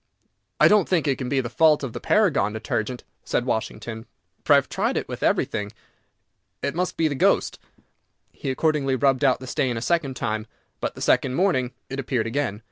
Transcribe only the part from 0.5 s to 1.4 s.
"I don't think it can